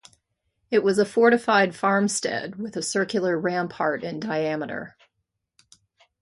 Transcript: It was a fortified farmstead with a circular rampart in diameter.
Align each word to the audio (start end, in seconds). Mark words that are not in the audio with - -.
It 0.71 0.81
was 0.83 0.97
a 0.97 1.05
fortified 1.05 1.75
farmstead 1.75 2.55
with 2.55 2.75
a 2.75 2.81
circular 2.81 3.39
rampart 3.39 4.03
in 4.03 4.19
diameter. 4.19 4.97